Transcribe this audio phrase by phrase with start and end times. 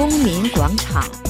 [0.00, 1.29] 公民广场。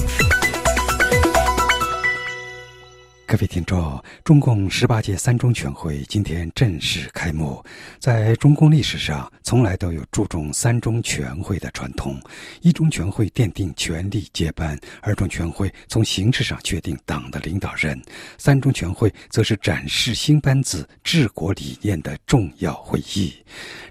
[3.31, 7.63] 各位听众，中共十八届三中全会今天正式开幕。
[7.97, 12.21] 在中共历史上，从来都有注重三中全会的传统。
[12.59, 17.97] 一中全会奠定权力接班，二中全会从形式上确定党的领导人，
[18.37, 23.33] 三中全会则是展示新班子治国理念的重要会议。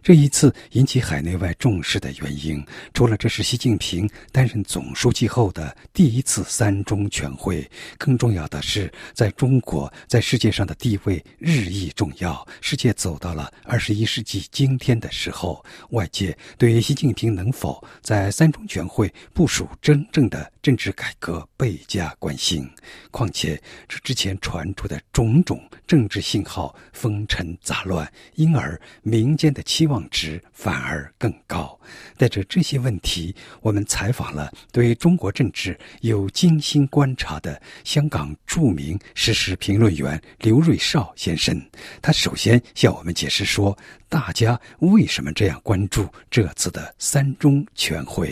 [0.02, 2.62] 这一次引起海内外重视的原因，
[2.92, 7.66] 除了这是习近平担任总书记后的第一次三中全会，
[7.96, 9.29] 更重要的是在。
[9.32, 22.68] 中国在世界上的地位日益重要，世界走到了二十一世纪今天的时候，外界对于习近平能否在三中全会部署真正的政治改革倍加关心。
[23.10, 31.78] 况且，这之前传出的种种政治信号风尘杂乱，因而民间的期望值反而更高。
[32.16, 38.98] 带着这些问题，我们采访了对中国政治有精心观察的香港著名。
[39.22, 41.54] 时事评论员刘瑞绍先生，
[42.00, 43.76] 他首先向我们解释说，
[44.08, 48.28] 大家为什么这样关注这次的三中全会。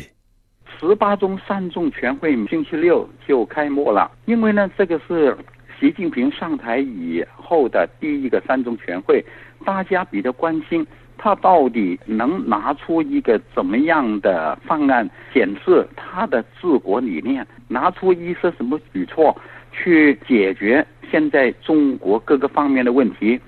[0.81, 5.36] 十八中三中全会星期六就开幕了，因为呢，这个是
[5.78, 9.22] 习近平上台以后的第一个三中全会，
[9.66, 10.86] 大家比较关心
[11.19, 19.39] 他到底能拿出一个怎么样的方案，显示他的治国理念，拿出一些什么举措。
[19.82, 23.40] 去解决现在中国各个方面的问题，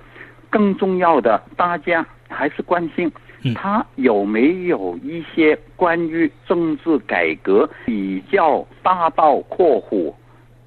[0.48, 3.11] 更重要的，大家还是关心
[3.55, 10.14] 他有没有一些关于政治改革比较大刀阔斧、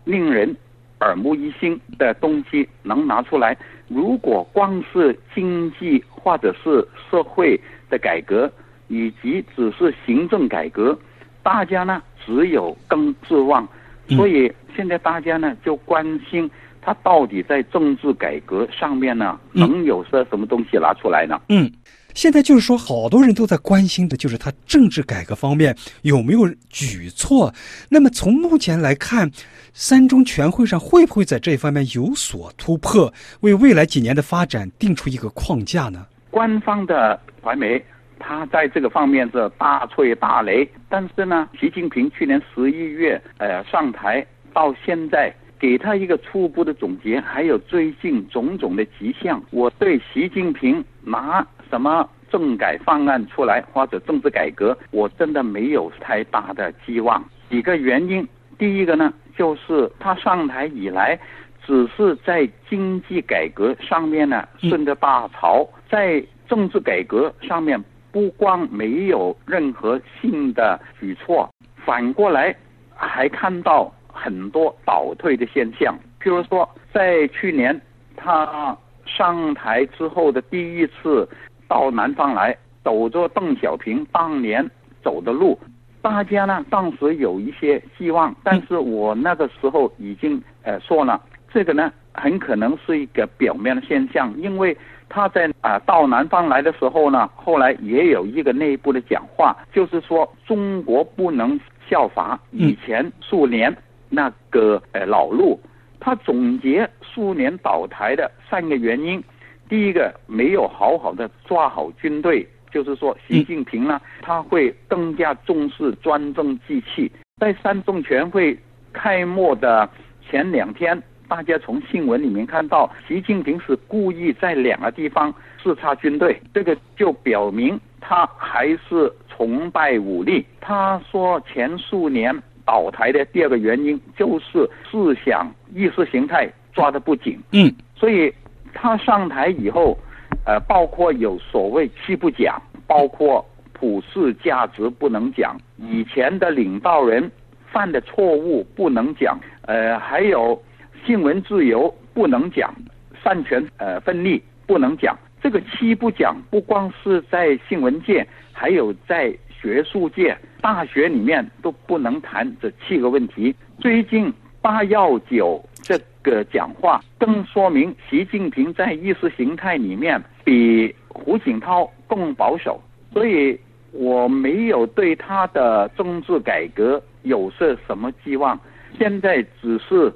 [0.06, 0.56] 令人
[1.02, 3.56] 耳目一新的东西能拿出来。
[3.88, 8.52] 如果光是经济或者是社会的改革，
[8.88, 10.98] 以及只是行政改革，
[11.44, 13.68] 大家呢只有更失望。
[14.10, 16.50] 所以现在大家呢就关心
[16.82, 21.40] 他到底在政治改革上面呢能有些什么东西拿出来呢？
[21.50, 21.72] 嗯，
[22.14, 27.54] 现在就是说，好多人都在关心的就是他政治改革方面有没有举措。
[27.90, 29.32] 那么从目前来看，
[29.74, 36.06] 三中全会上会不会在这方面有所突破，为未来几年的发展定出一个框架呢？
[36.30, 37.84] 官方的传媒。
[38.26, 57.22] 他在这个方面是大吹大擂，但是呢，习近平去年十一月呃上台到现在，给他一个初步的总结，还有最近种种的迹象，我对习近平拿什么政改方案出来或者政治改革，我真的没有太大的期望。
[57.50, 58.26] 几个原因，
[58.58, 61.20] 第一个呢，就是他上台以来，
[61.66, 67.84] 只是在经济改革上面呢顺着大潮，在政治改革上面。
[68.14, 71.50] 不光没有任何新的举措，
[71.84, 72.56] 反过来
[72.96, 75.98] 还看到很多倒退的现象。
[76.22, 77.82] 譬如说，在去年
[78.16, 81.28] 他上台之后的第一次
[81.68, 84.64] 到南方来，走着邓小平当年
[85.04, 85.60] 走的路，
[86.02, 91.20] 大家呢当时有一些希望，但是我那个时候已经呃说了，
[91.52, 94.76] 这个呢很可能是一个表面的现象，因为。
[95.10, 103.72] 他在啊到南方来的时候呢，后来也有一个内部的讲话，就是说中国不能效法以前苏联
[104.10, 105.60] 那个呃老路。
[106.00, 109.24] 他总结苏联倒台的三个原因，
[109.70, 117.12] 第一个没有好好的抓好军队，就是说习近平呢他会更加重视专政机器。
[117.40, 118.58] 在三中全会
[118.92, 119.88] 开幕的
[120.28, 121.00] 前两天。
[121.34, 125.34] 大家从新闻里面看到，习近平是故意在两个地方
[125.64, 130.46] 视察军队，这个就表明他还是崇拜武力。
[130.62, 132.32] 他说，前数年
[132.64, 137.40] 倒台的第二个原因就是思想意识形态抓得不紧。
[137.52, 138.32] 嗯，所以
[138.72, 139.98] 他上台以后，
[140.46, 147.32] 呃，包括有所谓七不讲，包括普世价值不能讲，以前的领导人
[147.72, 150.62] 犯的错误不能讲，呃，还有。
[151.06, 152.74] 新闻自由不能讲，
[153.22, 163.54] 三权呃分立不能讲，这个七不讲不光是在新闻界，还有在学术界，大学里面都不能谈这七个问题。
[163.80, 173.60] 最近八幺九这个讲话，更说明习近平在意识形态里面比胡锦涛更保守，所以
[173.92, 178.58] 我没有对他的政治改革有些什么寄望，
[178.98, 180.10] 现在只是。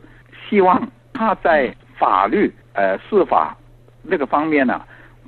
[0.49, 3.55] 希望他在法律、呃司法
[4.01, 4.81] 那个方面呢，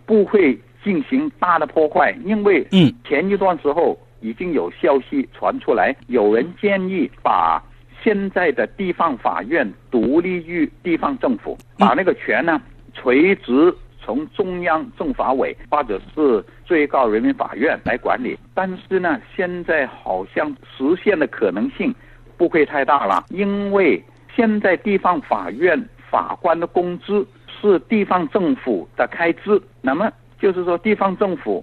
[0.06, 2.66] 不会进行大的破坏，因为
[3.04, 7.62] 前一段时候已经有消息传出来，有人建议把
[8.02, 12.62] 现在的地方法院独立于地方政府，把那个权呢
[12.94, 18.38] 垂直从中央政法委或者是最高人民法院来管理。
[18.54, 21.94] 但是呢，现在好像实现的可能性
[22.38, 24.02] 不会太大了，因为
[24.40, 25.78] 现在地方法院
[26.10, 27.28] 法官的工资
[27.60, 30.10] 是地方政府的开支，那么
[30.40, 31.62] 就是说地方政府。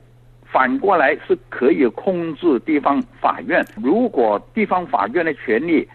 [0.52, 3.64] 反过来是可以控制地方法院。
[3.82, 5.86] 如果地方法院的权力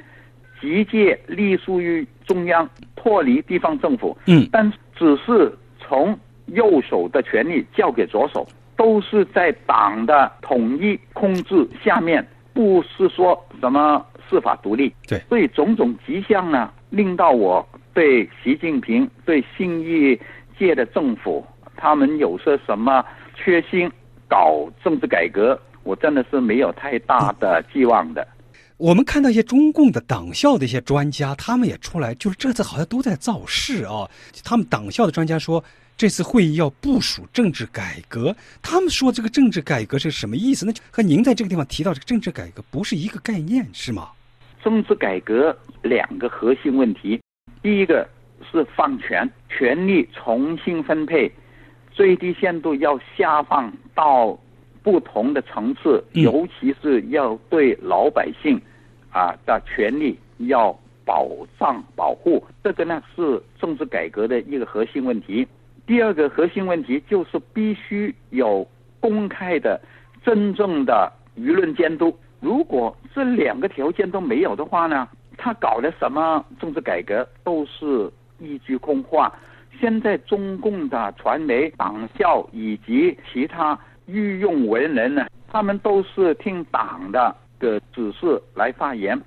[0.59, 6.17] 直接隶属于中央，脱离地方政府，嗯，但只是从
[6.47, 14.91] 右手的权力交给左手，都是在党的统一控制下面，不是说什么司法独立。
[15.07, 17.63] 对，所以种种迹象呢，令到我
[17.93, 20.19] 对习近平、对新一
[20.57, 21.45] 届的政府，
[21.77, 23.05] 他们有些什么
[23.35, 23.91] 缺心。
[24.31, 28.25] 搞政治改革，我真的是没有太大的寄望的。
[28.77, 34.09] 我们看到一些中共的党校的一些专家，他们也出来，就是这次好像都在造势啊。
[34.41, 35.61] 他们党校的专家说，
[35.97, 38.33] 这次会议要部署政治改革。
[38.61, 40.65] 他们说这个政治改革是什么意思？
[40.65, 44.11] 那就和您在这个地方提到这个政治改革不是一个概念，是吗？
[44.63, 47.19] 政治改革两个核心问题，
[47.61, 48.07] 第一个
[48.51, 51.31] 是放权，权力重新分配。
[51.91, 54.37] 最低限度要下放到
[54.81, 58.59] 不同的层次，尤其是要对老百姓
[59.11, 60.71] 啊的权利要
[61.03, 61.27] 保
[61.59, 62.43] 障保护。
[62.63, 65.45] 这个呢是政治改革的一个核心问题。
[65.85, 68.65] 第二个核心问题就是必须有
[68.99, 69.79] 公开的、
[70.23, 72.15] 真正的舆论监督。
[72.41, 75.07] 如果这两个条件都没有的话呢，
[75.37, 79.31] 他搞的什么政治改革都是一句空话。
[79.79, 89.19] 现在中共的传媒、党校以及其他御用文人呢，他们都是听党的的指示来发言，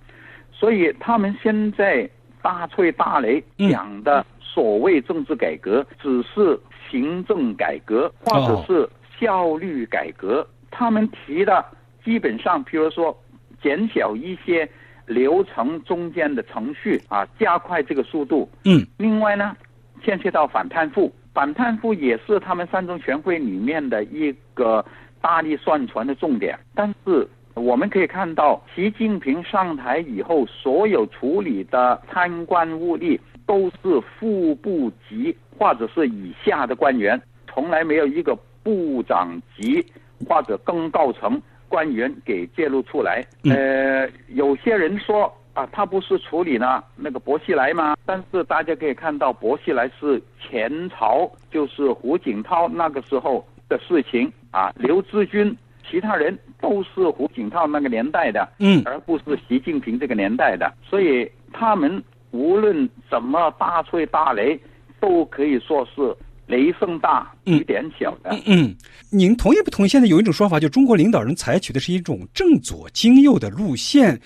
[0.52, 2.08] 所以他们现在
[2.42, 6.58] 大吹大擂讲的所谓政治改革，只是
[6.90, 8.88] 行政改革或者是
[9.18, 10.46] 效率改革。
[10.70, 11.64] 他们提的
[12.04, 13.16] 基本上，譬如说
[13.62, 14.68] 减小一些
[15.06, 18.48] 流程中间的程序啊，加快这个速度。
[18.64, 19.56] 嗯，另外呢。
[20.02, 24.84] 牵涉到反贪腐，反贪腐也是他们三中全会里面的一个
[25.22, 26.58] 大力宣传的重点。
[26.74, 37.18] 但是我们可以看到，习近平上台以后，所有处理的贪官污吏都是副部级或者是以下的官员，
[37.48, 39.82] 从来没有一个部长级
[40.28, 41.40] 或者更高层
[41.74, 43.20] 官员给介入出来。
[43.50, 45.28] 呃，有些人说。
[45.54, 47.96] 啊，他不是处理了那个薄熙来吗？
[48.04, 54.72] 但是大家可以看到，薄熙来是前朝，就是胡锦涛那个时候的事情啊。
[54.74, 55.56] 刘志军，
[55.88, 60.74] 其他人都是胡锦涛那个年代的，嗯，而不是习近平这个年代的。
[60.82, 64.58] 所以他们无论怎么大吹大擂，
[64.98, 66.12] 都可以说是
[66.46, 68.30] 雷声大雨点小的。
[68.30, 68.76] 嗯嗯，
[69.10, 69.88] 您同意不同意？
[69.88, 74.20] 现在有一种说法，就中国领导人采取的是一种正左经右的路线。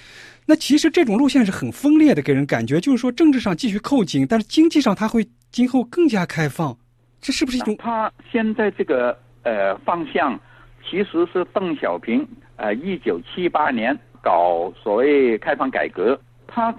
[0.46, 6.76] 那其实这种路线是很分裂的，给人感觉就是说政治上继续扣紧，但是经济上它会今后更加开放，
[7.20, 7.76] 这是不是一种？
[7.76, 10.38] 他现在这个呃方向，
[10.88, 12.26] 其实是邓小平
[12.56, 16.74] 呃一九七八年搞所谓开放改革，他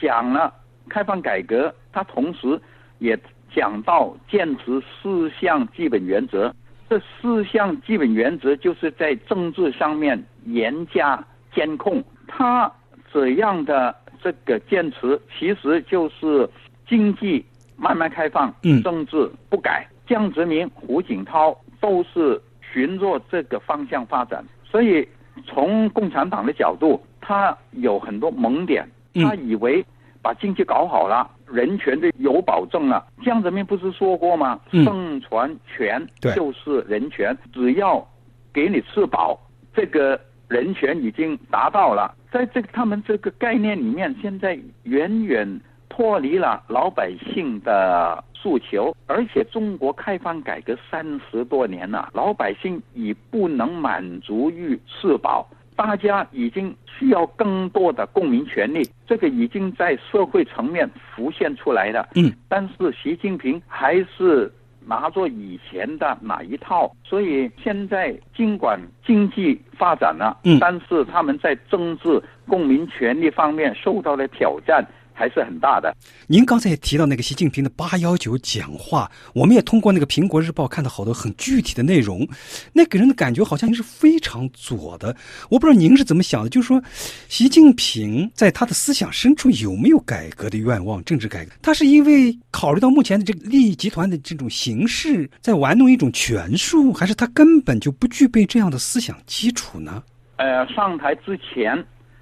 [0.00, 0.54] 讲了
[0.88, 2.60] 开放改革，他同时
[3.00, 3.18] 也
[3.54, 6.54] 讲到坚持四项基本原则，
[6.88, 11.24] 这四项基本原则就是在政治上面严加
[11.54, 12.70] 监控，他。
[13.10, 16.46] 怎样的这个坚持，其实就是
[16.86, 17.42] 经济
[17.74, 19.88] 慢慢开放，政治不改。
[20.06, 25.08] 江泽民、胡锦涛都是循着这个方向发展，所以
[25.46, 28.86] 从共产党的角度，他有很多萌点。
[29.14, 29.82] 他以为
[30.20, 33.06] 把经济搞好了，人权的有保证了。
[33.22, 34.60] 江泽民不是说过吗？
[34.70, 38.06] 生存权就是人权，只要
[38.52, 39.38] 给你吃饱，
[39.74, 40.20] 这个。
[40.48, 55.46] 人权已经达到了，在这个他们这个概念里面，现在远远脱离了老百姓的诉求，而且中国开放改革三十多年了，老百姓已不能满足于吃饱，
[55.78, 62.08] 大家已经需要更多的公民权利，这个已经在社会层面浮现出来了。
[62.16, 64.52] 嗯，但是习近平还是。
[64.88, 66.90] 拿着以前的哪一套？
[67.04, 74.82] 所以现在尽管经济发展了，嗯，但是他们在政治、公民权利方面受到了挑战
[75.18, 75.94] 还是很大的。
[76.28, 82.26] 您刚才也提到那个习近平的八幺九讲话，我们也通过那个《苹果日报》看到好多很具体的内容，
[82.72, 85.14] 那给人的感觉好像是非常左的。
[85.50, 86.80] 我不知道您是怎么想的，就是说，
[87.28, 91.02] 习近平在他的思想深处有没有改革的愿望？
[91.04, 100.02] 政治改革，他是因为考虑到目前的这个利益集团的这种形式，在玩弄一种权术，还是他根本就不具备这样的思想基础呢？
[100.36, 101.76] 呃，上台之前，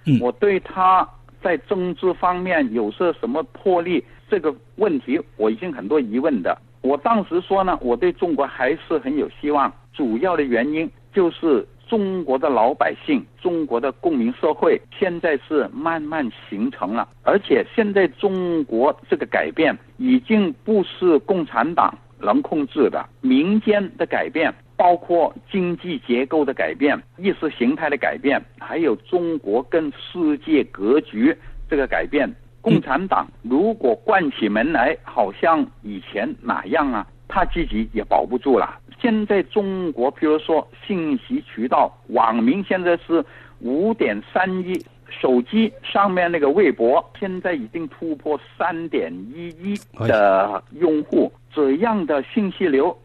[0.05, 1.07] 嗯我对他
[1.47, 6.59] 在政治方面有些什么魄力这个问题，我已经很多疑问的。
[6.81, 24.53] 我当时说呢，我对中国还是很有希望，主要的原因就是中国的老百姓、中国的公民社会现在是慢慢形成了，而且现在中国这个改变已经不是共产党能控制的，民间的改变。
[24.77, 31.37] 包括经济结构的改变、意识形态的改变，还有中国跟世界格局
[31.69, 32.31] 这个改变。
[32.61, 38.79] 共产党如果关起门来，好像以前哪样啊，他自己也保不住了。
[39.01, 43.25] 现在中国，比如说信息渠道，网民现在是
[43.61, 44.75] 五点三亿，
[45.09, 49.79] 手机上面那个微博现在已经突破三点一亿
[50.09, 52.97] 的用户，这样的信息流。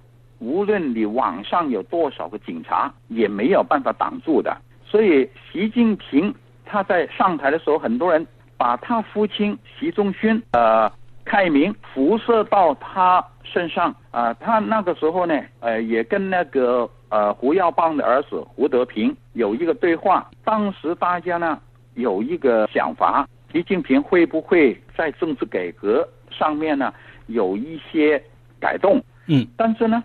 [0.42, 4.58] 无论你网上有多少个警察，也没有办法挡住的。
[4.84, 6.34] 所以，习近平
[6.66, 8.26] 他在上台的时候，很多人
[8.58, 10.92] 把他父亲习仲勋、呃，
[11.24, 20.28] 开明辐射到他身上啊、他那个时候呢，呃，也跟那个呃胡耀邦的儿子胡德平有一个对话。
[20.44, 21.60] 当时大家呢
[21.94, 26.92] 有一个想法，习近平会不会在政治改革上面呢
[27.28, 28.22] 有一些
[28.60, 29.00] 改动？
[29.28, 30.04] 嗯，但是呢。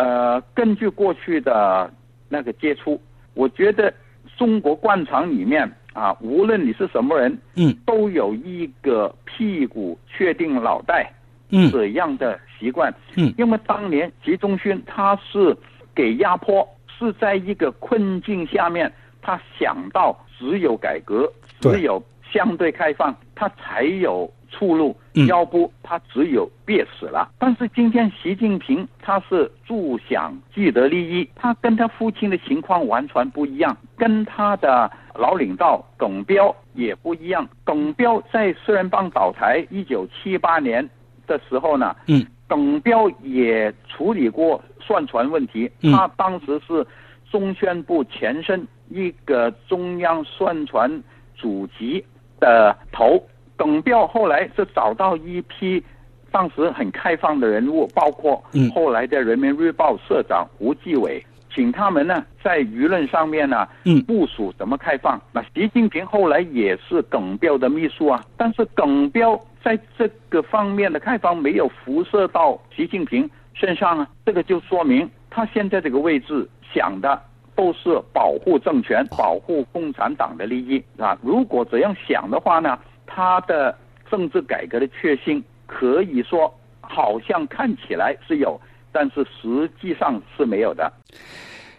[0.00, 1.90] 呃，根据过去的
[2.28, 3.00] 那个接触，
[3.34, 3.92] 我觉得
[4.38, 11.12] 中国官场里面啊，无论你是什么人，嗯，都有一个屁股确定脑袋，
[11.50, 15.54] 嗯，这样的习惯，嗯，因为当年习仲勋他是
[15.94, 16.66] 给压迫，
[16.98, 18.90] 是在一个困境下面，
[19.20, 21.30] 他想到只有改革，
[21.60, 22.02] 只有
[22.32, 24.96] 相对开放，他才有出路。
[25.14, 27.28] 嗯要不他只有憋死了。
[27.36, 37.48] 但是今天习近平他是助享既得利益，他跟他父亲的情况完全不一样，跟他的老领导耿彪也不一样。
[37.64, 40.88] 耿彪在四人帮倒台一九七八年
[41.26, 46.86] 的时候呢，嗯，耿彪也处理过宣传问题，嗯他当时是
[47.28, 51.02] 中宣部前身一个中央宣传
[51.36, 52.04] 主席
[52.38, 53.20] 的头。
[53.60, 55.84] 耿彪后来是找到一批
[56.32, 61.22] 当时很开放的人物，包括嗯后来的《人民日报》社长胡继伟，
[61.54, 65.20] 请他们呢在舆论上面呢嗯部署怎么开放。
[65.30, 77.20] 那习近平后来也是耿彪的秘书啊，但是耿彪在这个方面的开放没有辐射到习近平身上啊，这个就说明他现在这个位置想的。
[77.56, 81.18] 都是保护政权、保护共产党的利益啊！
[81.20, 82.78] 如果这样想的话呢，
[83.12, 83.76] 他的
[84.08, 88.58] 政治改革的确信可以说好像看起来是有，
[88.92, 90.90] 但是实际上是没有的。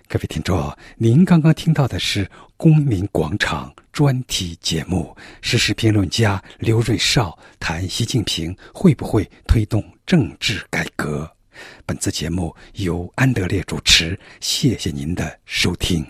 [0.10, 2.26] 各位听众，您刚刚听到的是
[2.58, 11.30] 《公民广场》专题节目，时事评论家刘瑞绍谈习近平会不会推动政治改革。
[11.86, 16.06] 本次节目由安德烈主持，谢谢您的收听。